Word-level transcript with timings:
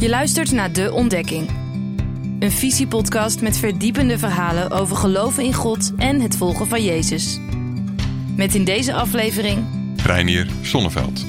Je 0.00 0.08
luistert 0.08 0.52
naar 0.52 0.72
De 0.72 0.92
Ontdekking. 0.92 1.48
Een 2.38 2.52
visiepodcast 2.52 3.40
met 3.40 3.56
verdiepende 3.56 4.18
verhalen 4.18 4.70
over 4.70 4.96
geloven 4.96 5.44
in 5.44 5.54
God 5.54 5.92
en 5.96 6.20
het 6.20 6.36
volgen 6.36 6.66
van 6.66 6.84
Jezus. 6.84 7.38
Met 8.36 8.54
in 8.54 8.64
deze 8.64 8.92
aflevering... 8.92 9.66
Reinier 10.04 10.50
Sonneveld. 10.62 11.24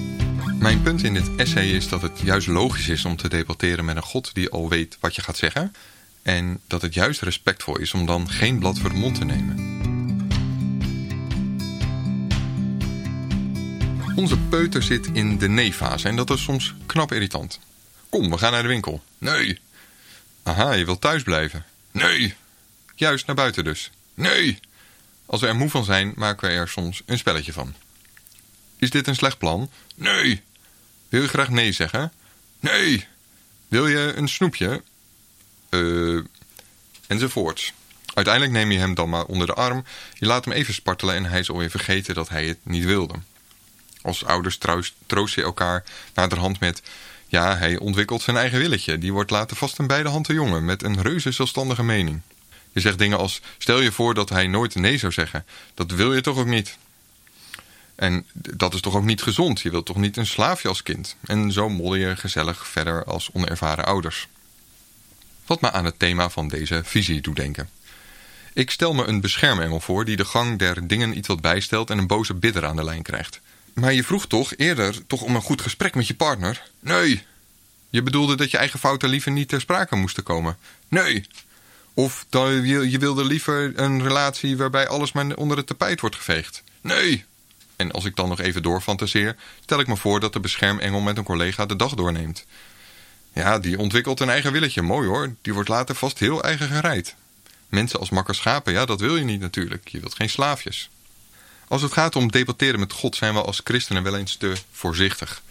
Mijn 0.60 0.82
punt 0.82 1.04
in 1.04 1.14
dit 1.14 1.36
essay 1.36 1.68
is 1.68 1.90
dat 1.90 2.02
het 2.02 2.20
juist 2.20 2.48
logisch 2.48 2.90
is 2.90 3.06
om 3.06 3.16
te 3.16 3.30
debatteren 3.30 3.86
met 3.86 3.96
een 3.96 4.04
God 4.04 4.34
die 4.34 4.50
al 4.50 4.70
weet 4.70 4.98
wat 5.00 5.16
je 5.16 5.22
gaat 5.22 5.38
zeggen. 5.38 5.74
En 6.22 6.60
dat 6.68 6.82
het 6.82 6.94
juist 6.94 7.22
respectvol 7.22 7.78
is 7.78 7.94
om 7.94 8.06
dan 8.06 8.30
geen 8.30 8.60
blad 8.60 8.80
voor 8.80 8.90
de 8.90 8.96
mond 8.96 9.16
te 9.16 9.26
nemen. 9.26 9.78
Onze 14.16 14.38
peuter 14.38 14.84
zit 14.84 15.10
in 15.14 15.38
de 15.38 15.50
nee-fase 15.50 16.08
en 16.08 16.16
dat 16.16 16.30
is 16.30 16.44
soms 16.44 16.76
knap 16.86 17.12
irritant. 17.12 17.60
Kom, 18.10 18.30
we 18.30 18.38
gaan 18.38 18.52
naar 18.52 18.62
de 18.62 18.68
winkel. 18.68 19.04
Nee. 19.18 19.60
Aha, 20.44 20.72
je 20.72 20.86
wilt 20.86 21.02
thuis 21.02 21.24
blijven. 21.24 21.66
Nee. 21.92 22.36
Juist 22.96 23.26
naar 23.26 23.36
buiten 23.36 23.64
dus. 23.64 23.92
Nee. 24.14 24.60
Als 25.26 25.42
we 25.42 25.48
er 25.48 25.56
moe 25.56 25.70
van 25.70 25.84
zijn, 25.84 26.14
maken 26.16 26.48
we 26.48 26.54
er 26.54 26.68
soms 26.68 27.02
een 27.06 27.18
spelletje 27.18 27.54
van. 27.54 27.74
Is 28.78 28.90
dit 28.90 29.08
een 29.08 29.16
slecht 29.16 29.38
plan? 29.38 29.72
Nee. 29.96 30.42
Wil 31.10 31.22
je 31.22 31.28
graag 31.28 31.50
nee 31.50 31.72
zeggen? 31.72 32.12
Nee. 32.60 33.08
Wil 33.68 33.88
je 33.88 34.14
een 34.16 34.30
snoepje? 34.30 34.84
Eh. 35.70 36.20
enzovoorts. 37.08 37.74
Uiteindelijk 38.14 38.56
neem 38.56 38.72
je 38.72 38.80
hem 38.80 38.94
dan 38.94 39.10
maar 39.10 39.26
onder 39.26 39.48
de 39.48 39.54
arm, 39.54 39.86
je 40.14 40.26
laat 40.26 40.46
hem 40.46 40.54
even 40.54 40.74
spartelen 40.74 41.16
en 41.16 41.26
hij 41.26 41.40
is 41.40 41.50
alweer 41.50 41.70
vergeten 41.70 42.16
dat 42.16 42.30
hij 42.30 42.46
het 42.46 42.58
niet 42.64 42.84
wilde. 42.84 43.14
Als 44.02 44.26
ouders 44.26 44.58
troost 45.06 45.36
je 45.36 45.44
elkaar 45.44 45.84
naderhand 46.14 46.60
met... 46.60 46.82
Ja, 47.30 47.58
hij 47.58 47.78
ontwikkelt 47.78 48.22
zijn 48.22 48.38
eigen 48.38 48.60
willetje. 48.60 48.98
Die 48.98 49.14
wordt 49.14 49.32
later 49.32 49.58
vast 49.58 49.78
een 49.78 49.88
beide 49.88 50.10
handen 50.10 50.36
jongen 50.36 50.66
met 50.66 50.84
een 50.84 51.02
reuze 51.02 51.32
zelfstandige 51.32 51.84
mening. 51.84 52.22
Je 52.72 52.80
zegt 52.80 52.98
dingen 52.98 53.18
als, 53.18 53.42
stel 53.58 53.82
je 53.82 53.92
voor 53.92 54.14
dat 54.14 54.30
hij 54.30 54.48
nooit 54.48 54.76
nee 54.76 54.98
zou 54.98 55.12
zeggen. 55.12 55.46
Dat 55.74 55.92
wil 55.92 56.14
je 56.14 56.22
toch 56.22 56.38
ook 56.38 56.46
niet? 56.46 56.78
En 57.96 58.26
dat 58.34 58.74
is 58.74 58.82
toch 58.82 58.96
ook 58.96 59.04
niet 59.04 59.22
gezond? 59.22 59.62
Je 59.62 59.70
wilt 59.70 59.86
toch 59.86 59.98
niet 59.98 60.18
een 60.18 60.26
slaafje 60.26 60.68
als 60.68 60.84
kind? 60.84 61.16
En 61.22 61.52
zo 61.52 61.70
modder 61.70 62.00
je 62.00 62.16
gezellig 62.16 62.68
verder 62.68 63.04
als 63.04 63.30
onervaren 63.34 63.86
ouders. 63.86 64.28
Wat 65.46 65.62
me 65.62 65.72
aan 65.72 65.86
het 65.86 66.00
thema 66.00 66.30
van 66.30 66.48
deze 66.48 66.82
visie 66.84 67.22
doet 67.22 67.36
denken. 67.36 67.70
Ik 68.54 68.72
stel 68.72 68.94
me 68.94 69.06
een 69.06 69.22
beschermengel 69.22 69.80
voor 69.80 70.06
die 70.06 70.16
de 70.16 70.26
gang 70.26 70.60
der 70.60 70.88
dingen 70.88 71.18
iets 71.18 71.28
wat 71.28 71.42
bijstelt 71.42 71.90
en 71.90 71.98
een 71.98 72.08
boze 72.08 72.34
bidder 72.34 72.66
aan 72.66 72.76
de 72.76 72.84
lijn 72.84 73.02
krijgt. 73.02 73.42
Maar 73.80 73.94
je 73.94 74.04
vroeg 74.04 74.28
toch 74.28 74.54
eerder 74.56 75.08
toch 75.08 75.22
om 75.22 75.36
een 75.36 75.42
goed 75.42 75.62
gesprek 75.62 75.96
met 75.96 76.08
je 76.08 76.16
partner? 76.16 76.64
Nee. 76.80 77.24
Je 77.90 78.04
bedoelde 78.04 78.36
dat 78.36 78.52
je 78.52 78.58
eigen 78.58 78.80
fouten 78.80 79.10
liever 79.10 79.32
niet 79.32 79.48
ter 79.48 79.62
sprake 79.62 79.96
moesten 79.96 80.24
komen? 80.24 80.58
Nee. 80.88 81.26
Of 81.94 82.26
dan, 82.30 82.66
je, 82.66 82.90
je 82.90 82.98
wilde 82.98 83.26
liever 83.26 83.80
een 83.80 84.04
relatie 84.04 84.58
waarbij 84.58 84.88
alles 84.88 85.12
maar 85.12 85.36
onder 85.36 85.58
het 85.58 85.68
tapijt 85.68 86.02
wordt 86.02 86.16
geveegd? 86.16 86.64
Nee. 86.82 87.26
En 87.76 87.92
als 87.92 88.06
ik 88.06 88.16
dan 88.16 88.30
nog 88.30 88.40
even 88.40 88.64
doorfantaseer, 88.64 89.36
stel 89.62 89.80
ik 89.80 89.88
me 89.88 89.98
voor 89.98 90.20
dat 90.20 90.34
de 90.34 90.40
beschermengel 90.40 91.00
met 91.00 91.18
een 91.18 91.24
collega 91.24 91.66
de 91.66 91.76
dag 91.76 91.94
doorneemt. 91.94 92.46
Ja, 93.34 93.60
die 93.60 93.78
ontwikkelt 93.78 94.20
een 94.20 94.30
eigen 94.30 94.52
willetje. 94.52 94.82
Mooi 94.82 95.08
hoor. 95.08 95.36
Die 95.42 95.54
wordt 95.54 95.70
later 95.70 95.96
vast 95.96 96.20
heel 96.20 96.44
eigen 96.44 96.68
gereid. 96.68 97.16
Mensen 97.70 98.00
als 98.00 98.10
makker 98.10 98.36
schapen, 98.36 98.74
ja, 98.74 98.86
dat 98.86 99.00
wil 99.00 99.16
je 99.18 99.24
niet 99.24 99.40
natuurlijk. 99.40 99.88
Je 99.88 100.00
wilt 100.00 100.16
geen 100.16 100.30
slaafjes. 100.30 100.90
Als 101.70 101.82
het 101.82 101.92
gaat 101.92 102.16
om 102.16 102.32
debatteren 102.32 102.80
met 102.80 102.94
God 102.94 103.16
zijn 103.16 103.34
we 103.34 103.42
als 103.42 103.62
christenen 103.64 104.04
wel 104.04 104.18
eens 104.18 104.36
te 104.36 104.54
voorzichtig. 104.72 105.42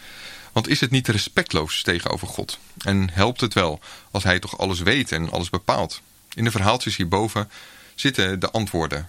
Want 0.53 0.69
is 0.69 0.81
het 0.81 0.91
niet 0.91 1.09
respectloos 1.09 1.83
tegenover 1.83 2.29
God? 2.29 2.59
En 2.79 3.11
helpt 3.13 3.41
het 3.41 3.55
wel 3.55 3.81
als 4.11 4.25
hij 4.25 4.39
toch 4.39 4.59
alles 4.59 4.81
weet 4.81 5.13
en 5.13 5.31
alles 5.31 5.51
bepaalt? 5.51 6.01
In 6.35 6.45
de 6.45 6.51
verhaaltjes 6.51 6.97
hierboven 6.97 7.51
zitten 7.95 8.41
de 8.41 8.51
antwoorden 8.51 9.09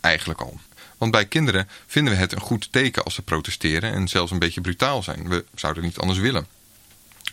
eigenlijk 0.00 0.40
al. 0.40 0.60
Want 0.96 1.12
bij 1.12 1.26
kinderen 1.26 1.68
vinden 1.86 2.12
we 2.12 2.18
het 2.18 2.32
een 2.32 2.40
goed 2.40 2.72
teken 2.72 3.04
als 3.04 3.14
ze 3.14 3.22
protesteren 3.22 3.92
en 3.92 4.08
zelfs 4.08 4.30
een 4.30 4.38
beetje 4.38 4.60
brutaal 4.60 5.02
zijn. 5.02 5.28
We 5.28 5.44
zouden 5.54 5.82
niet 5.82 5.98
anders 5.98 6.18
willen. 6.18 6.46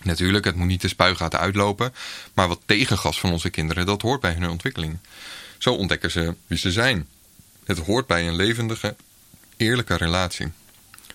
Natuurlijk, 0.02 0.46
het 0.46 0.56
moet 0.56 0.68
niet 0.68 0.81
de 0.81 0.88
spuigaten 0.88 1.40
uitlopen, 1.40 1.94
maar 2.34 2.47
wat 2.47 2.62
tegengas 2.66 3.19
van 3.19 3.31
onze 3.31 3.50
kinderen, 3.50 3.86
dat 3.86 4.02
hoort 4.02 4.22
bij 4.22 4.34
hun 4.34 4.50
ontwikkeling. 4.50 4.97
Zo 5.57 5.74
ontdekken 5.74 6.12
ze 6.12 6.36
wie 6.47 6.57
ze 6.57 6.72
zijn. 6.72 7.07
Het 7.63 7.80
hoort 7.80 8.07
bij 8.07 8.28
een 8.28 8.36
levendige, 8.36 8.96
eerlijke 9.58 9.96
relatie. 9.96 10.52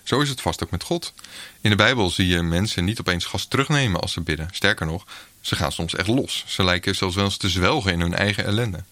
Zo 0.03 0.21
is 0.21 0.29
het 0.29 0.41
vast 0.41 0.63
ook 0.63 0.71
met 0.71 0.83
God. 0.83 1.13
In 1.61 1.69
de 1.69 1.75
Bijbel 1.75 2.09
zie 2.09 2.27
je 2.27 2.41
mensen 2.41 2.85
niet 2.85 2.99
opeens 2.99 3.25
gas 3.25 3.45
terugnemen 3.45 4.01
als 4.01 4.11
ze 4.11 4.21
bidden. 4.21 4.47
Sterker 4.51 4.85
nog, 4.85 5.05
ze 5.41 5.55
gaan 5.55 5.71
soms 5.71 5.95
echt 5.95 6.07
los. 6.07 6.43
Ze 6.47 6.63
lijken 6.63 6.95
zelfs 6.95 7.15
wel 7.15 7.25
eens 7.25 7.37
te 7.37 7.49
zwelgen 7.49 7.91
in 7.91 7.99
hun 7.99 8.13
eigen 8.13 8.45
ellende. 8.45 8.83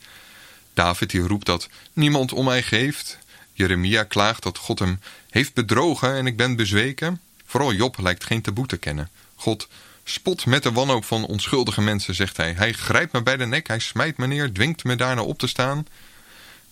David 0.74 1.10
die 1.10 1.22
roept 1.22 1.46
dat 1.46 1.70
niemand 1.94 2.34
om 2.34 2.46
mij 2.46 2.64
geeft. 2.64 3.18
Jeremia 3.54 4.04
klaagt 4.04 4.44
dat 4.44 4.58
God 4.58 4.80
hem 4.80 5.00
heeft 5.30 5.54
bedrogen 5.54 6.14
en 6.14 6.28
ik 6.28 6.38
ben 6.38 6.56
bezweken. 6.56 7.22
Vooral 7.46 7.74
Job 7.74 7.98
lijkt 8.00 8.24
geen 8.24 8.42
taboe 8.42 8.66
te 8.66 8.78
kennen. 8.78 9.10
God 9.36 9.68
spot 10.04 10.46
met 10.46 10.64
de 10.64 10.72
wanhoop 10.72 11.06
van 11.06 11.26
onschuldige 11.26 11.82
mensen, 11.82 12.16
zegt 12.16 12.38
hij. 12.38 12.54
Hij 12.54 12.74
grijpt 12.74 13.14
me 13.14 13.24
bij 13.24 13.38
de 13.38 13.46
nek, 13.46 13.68
hij 13.68 13.80
smijt 13.80 14.18
me 14.18 14.28
neer, 14.28 14.54
dwingt 14.54 14.84
me 14.84 14.96
daarna 14.96 15.22
op 15.22 15.40
te 15.40 15.48
staan. 15.48 15.88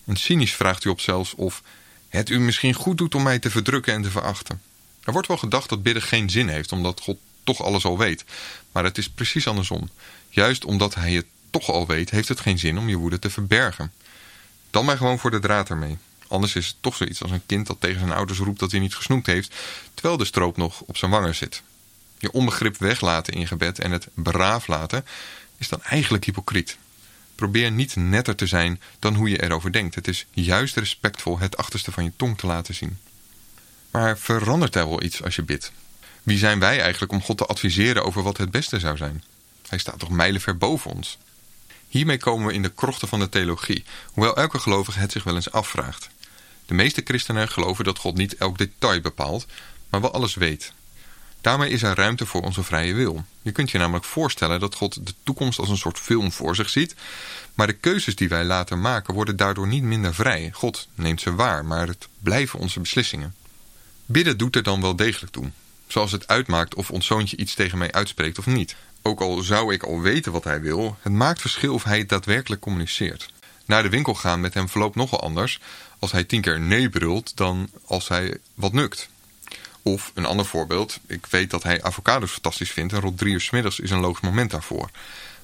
En 0.04 0.16
cynisch 0.16 0.54
vraagt 0.54 0.82
hij 0.82 0.92
op 0.92 1.00
zelfs 1.00 1.34
of 1.34 1.62
het 2.08 2.28
u 2.28 2.40
misschien 2.40 2.74
goed 2.74 2.98
doet 2.98 3.14
om 3.14 3.22
mij 3.22 3.38
te 3.38 3.50
verdrukken 3.50 3.94
en 3.94 4.02
te 4.02 4.10
verachten. 4.10 4.60
Er 5.04 5.12
wordt 5.12 5.28
wel 5.28 5.36
gedacht 5.36 5.68
dat 5.68 5.82
bidden 5.82 6.02
geen 6.02 6.30
zin 6.30 6.48
heeft, 6.48 6.72
omdat 6.72 7.00
God 7.00 7.18
toch 7.44 7.62
alles 7.62 7.84
al 7.84 7.98
weet. 7.98 8.24
Maar 8.72 8.84
het 8.84 8.98
is 8.98 9.08
precies 9.08 9.46
andersom. 9.46 9.90
Juist 10.28 10.64
omdat 10.64 10.94
hij 10.94 11.12
het 11.12 11.26
toch 11.50 11.68
al 11.68 11.86
weet, 11.86 12.10
heeft 12.10 12.28
het 12.28 12.40
geen 12.40 12.58
zin 12.58 12.78
om 12.78 12.88
je 12.88 12.96
woede 12.96 13.18
te 13.18 13.30
verbergen. 13.30 13.92
Dan 14.70 14.84
maar 14.84 14.96
gewoon 14.96 15.18
voor 15.18 15.30
de 15.30 15.38
draad 15.38 15.70
ermee. 15.70 15.98
Anders 16.28 16.54
is 16.54 16.66
het 16.66 16.76
toch 16.80 16.96
zoiets 16.96 17.22
als 17.22 17.30
een 17.30 17.46
kind 17.46 17.66
dat 17.66 17.80
tegen 17.80 17.98
zijn 17.98 18.12
ouders 18.12 18.38
roept 18.38 18.58
dat 18.58 18.70
hij 18.70 18.80
niet 18.80 18.94
gesnoept 18.94 19.26
heeft, 19.26 19.54
terwijl 19.94 20.16
de 20.16 20.24
stroop 20.24 20.56
nog 20.56 20.80
op 20.80 20.96
zijn 20.96 21.10
wangen 21.10 21.34
zit. 21.34 21.62
Je 22.18 22.32
onbegrip 22.32 22.76
weglaten 22.76 23.34
in 23.34 23.46
gebed 23.46 23.78
en 23.78 23.90
het 23.90 24.08
braaf 24.14 24.66
laten 24.66 25.04
is 25.56 25.68
dan 25.68 25.82
eigenlijk 25.82 26.24
hypocriet. 26.24 26.76
Probeer 27.38 27.70
niet 27.70 27.96
netter 27.96 28.34
te 28.34 28.46
zijn 28.46 28.80
dan 28.98 29.14
hoe 29.14 29.30
je 29.30 29.42
erover 29.42 29.72
denkt. 29.72 29.94
Het 29.94 30.08
is 30.08 30.26
juist 30.30 30.76
respectvol 30.76 31.38
het 31.38 31.56
achterste 31.56 31.92
van 31.92 32.04
je 32.04 32.12
tong 32.16 32.38
te 32.38 32.46
laten 32.46 32.74
zien. 32.74 32.98
Maar 33.90 34.18
verandert 34.18 34.74
er 34.74 34.88
wel 34.88 35.02
iets 35.02 35.22
als 35.22 35.36
je 35.36 35.42
bidt? 35.42 35.72
Wie 36.22 36.38
zijn 36.38 36.58
wij 36.58 36.80
eigenlijk 36.80 37.12
om 37.12 37.22
God 37.22 37.36
te 37.36 37.46
adviseren 37.46 38.04
over 38.04 38.22
wat 38.22 38.36
het 38.36 38.50
beste 38.50 38.78
zou 38.78 38.96
zijn? 38.96 39.24
Hij 39.68 39.78
staat 39.78 39.98
toch 39.98 40.10
mijlenver 40.10 40.56
boven 40.56 40.90
ons? 40.90 41.18
Hiermee 41.88 42.18
komen 42.18 42.46
we 42.46 42.52
in 42.52 42.62
de 42.62 42.72
krochten 42.72 43.08
van 43.08 43.18
de 43.18 43.28
theologie, 43.28 43.84
hoewel 44.12 44.36
elke 44.36 44.58
gelovige 44.58 44.98
het 44.98 45.12
zich 45.12 45.24
wel 45.24 45.34
eens 45.34 45.52
afvraagt. 45.52 46.08
De 46.66 46.74
meeste 46.74 47.00
christenen 47.04 47.48
geloven 47.48 47.84
dat 47.84 47.98
God 47.98 48.16
niet 48.16 48.36
elk 48.36 48.58
detail 48.58 49.00
bepaalt, 49.00 49.46
maar 49.90 50.00
wel 50.00 50.12
alles 50.12 50.34
weet. 50.34 50.72
Daarmee 51.48 51.70
is 51.70 51.82
er 51.82 51.94
ruimte 51.94 52.26
voor 52.26 52.42
onze 52.42 52.62
vrije 52.62 52.94
wil. 52.94 53.24
Je 53.42 53.52
kunt 53.52 53.70
je 53.70 53.78
namelijk 53.78 54.04
voorstellen 54.04 54.60
dat 54.60 54.74
God 54.74 55.06
de 55.06 55.14
toekomst 55.22 55.58
als 55.58 55.68
een 55.68 55.76
soort 55.76 55.98
film 55.98 56.32
voor 56.32 56.54
zich 56.54 56.68
ziet, 56.68 56.94
maar 57.54 57.66
de 57.66 57.72
keuzes 57.72 58.16
die 58.16 58.28
wij 58.28 58.44
later 58.44 58.78
maken 58.78 59.14
worden 59.14 59.36
daardoor 59.36 59.66
niet 59.66 59.82
minder 59.82 60.14
vrij. 60.14 60.50
God 60.52 60.88
neemt 60.94 61.20
ze 61.20 61.34
waar, 61.34 61.64
maar 61.64 61.86
het 61.86 62.08
blijven 62.18 62.58
onze 62.58 62.80
beslissingen. 62.80 63.34
Bidden 64.06 64.36
doet 64.36 64.56
er 64.56 64.62
dan 64.62 64.80
wel 64.80 64.96
degelijk 64.96 65.32
toe. 65.32 65.50
Zoals 65.86 66.12
het 66.12 66.28
uitmaakt 66.28 66.74
of 66.74 66.90
ons 66.90 67.06
zoontje 67.06 67.36
iets 67.36 67.54
tegen 67.54 67.78
mij 67.78 67.92
uitspreekt 67.92 68.38
of 68.38 68.46
niet. 68.46 68.76
Ook 69.02 69.20
al 69.20 69.42
zou 69.42 69.72
ik 69.72 69.82
al 69.82 70.00
weten 70.00 70.32
wat 70.32 70.44
hij 70.44 70.60
wil, 70.60 70.96
het 71.00 71.12
maakt 71.12 71.40
verschil 71.40 71.74
of 71.74 71.84
hij 71.84 72.06
daadwerkelijk 72.06 72.60
communiceert. 72.60 73.32
Naar 73.64 73.82
de 73.82 73.88
winkel 73.88 74.14
gaan 74.14 74.40
met 74.40 74.54
hem 74.54 74.68
verloopt 74.68 74.96
nogal 74.96 75.20
anders 75.20 75.60
als 75.98 76.12
hij 76.12 76.24
tien 76.24 76.40
keer 76.40 76.60
nee 76.60 76.88
brult 76.88 77.36
dan 77.36 77.70
als 77.86 78.08
hij 78.08 78.38
wat 78.54 78.72
nukt. 78.72 79.08
Of 79.82 80.10
een 80.14 80.26
ander 80.26 80.46
voorbeeld, 80.46 80.98
ik 81.06 81.26
weet 81.26 81.50
dat 81.50 81.62
hij 81.62 81.82
avocados 81.82 82.30
fantastisch 82.30 82.70
vindt 82.70 82.92
en 82.92 83.00
rond 83.00 83.18
drie 83.18 83.32
uur 83.32 83.40
s 83.40 83.50
middags 83.50 83.80
is 83.80 83.90
een 83.90 84.00
logisch 84.00 84.22
moment 84.22 84.50
daarvoor. 84.50 84.90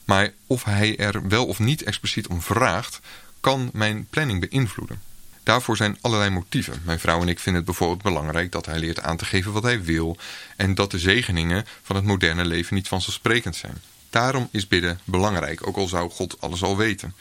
Maar 0.05 0.33
of 0.47 0.65
hij 0.65 0.97
er 0.97 1.29
wel 1.29 1.47
of 1.47 1.59
niet 1.59 1.83
expliciet 1.83 2.27
om 2.27 2.43
vraagt, 2.43 3.01
kan 3.41 3.71
mijn 3.73 4.07
planning 4.11 4.49
beïnvloeden. 4.49 5.01
Daarvoor 5.43 5.77
zijn 5.77 5.99
allerlei 6.01 6.31
motieven. 6.31 6.83
Mijn 6.85 7.01
vrouw 7.01 7.21
en 7.21 7.29
ik 7.29 7.39
vinden 7.39 7.63
het 7.63 7.71
bijvoorbeeld 7.71 8.03
belangrijk 8.03 8.53
dat 8.53 8.67
hij 8.67 8.79
leert 8.79 9.01
aan 9.01 9.17
te 9.17 9.25
geven 9.25 9.53
wat 9.53 9.63
hij 9.63 9.83
wil 9.83 10.17
en 10.57 10.75
dat 10.75 10.91
de 10.91 10.99
zegeningen 10.99 11.67
van 11.83 11.97
het 11.97 12.05
moderne 12.05 12.45
leven 12.45 12.75
niet 12.75 12.89
vanzelfsprekend 12.89 13.57
zijn. 13.57 13.83
Daarom 14.11 14.49
is 14.51 14.69
bidden 14.69 15.01
belangrijk, 15.05 15.67
ook 15.67 15.77
al 15.77 15.89
zou 15.89 16.11
God 16.11 16.41
alles 16.41 16.63
al 16.63 16.77
weten. 16.77 17.15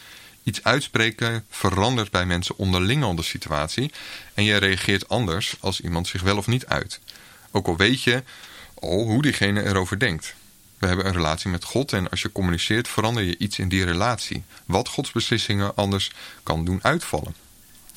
Iets 0.43 0.63
uitspreken 0.63 1.45
verandert 1.49 2.11
bij 2.11 2.25
mensen 2.25 2.57
onderling 2.57 3.03
al 3.03 3.15
de 3.15 3.23
situatie 3.23 3.91
en 4.33 4.43
je 4.43 4.57
reageert 4.57 5.09
anders 5.09 5.55
als 5.59 5.81
iemand 5.81 6.07
zich 6.07 6.21
wel 6.21 6.37
of 6.37 6.47
niet 6.47 6.65
uit. 6.65 6.99
Ook 7.51 7.67
al 7.67 7.77
weet 7.77 8.03
je 8.03 8.23
al 8.73 9.03
hoe 9.03 9.21
diegene 9.21 9.63
erover 9.63 9.99
denkt. 9.99 10.35
We 10.77 10.87
hebben 10.87 11.05
een 11.05 11.13
relatie 11.13 11.49
met 11.49 11.63
God 11.63 11.93
en 11.93 12.09
als 12.09 12.21
je 12.21 12.31
communiceert 12.31 12.87
verander 12.87 13.23
je 13.23 13.37
iets 13.37 13.59
in 13.59 13.69
die 13.69 13.85
relatie. 13.85 14.43
Wat 14.65 14.87
Gods 14.87 15.11
beslissingen 15.11 15.75
anders 15.75 16.11
kan 16.43 16.65
doen 16.65 16.79
uitvallen. 16.81 17.35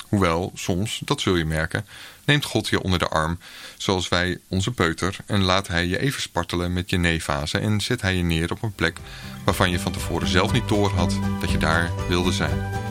Hoewel, 0.09 0.51
soms, 0.55 1.01
dat 1.05 1.21
zul 1.21 1.35
je 1.35 1.45
merken, 1.45 1.85
neemt 2.25 2.45
God 2.45 2.67
je 2.67 2.83
onder 2.83 2.99
de 2.99 3.07
arm, 3.07 3.39
zoals 3.77 4.09
wij 4.09 4.37
onze 4.47 4.71
peuter, 4.71 5.15
en 5.25 5.41
laat 5.41 5.67
hij 5.67 5.85
je 5.85 5.99
even 5.99 6.21
spartelen 6.21 6.73
met 6.73 6.89
je 6.89 6.97
neefase 6.97 7.57
en 7.57 7.81
zet 7.81 8.01
hij 8.01 8.15
je 8.15 8.23
neer 8.23 8.51
op 8.51 8.63
een 8.63 8.75
plek 8.75 8.97
waarvan 9.45 9.69
je 9.69 9.79
van 9.79 9.91
tevoren 9.91 10.27
zelf 10.27 10.51
niet 10.51 10.67
door 10.67 10.89
had 10.89 11.19
dat 11.39 11.51
je 11.51 11.57
daar 11.57 11.91
wilde 12.07 12.31
zijn. 12.31 12.85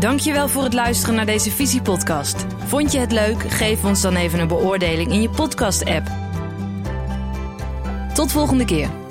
Dankjewel 0.00 0.48
voor 0.48 0.62
het 0.62 0.74
luisteren 0.74 1.14
naar 1.14 1.26
deze 1.26 1.50
Visiepodcast. 1.50 2.46
Vond 2.66 2.92
je 2.92 2.98
het 2.98 3.12
leuk? 3.12 3.50
Geef 3.50 3.84
ons 3.84 4.00
dan 4.00 4.16
even 4.16 4.38
een 4.38 4.48
beoordeling 4.48 5.12
in 5.12 5.22
je 5.22 5.30
podcast-app. 5.30 6.10
Tot 8.14 8.32
volgende 8.32 8.64
keer. 8.64 9.03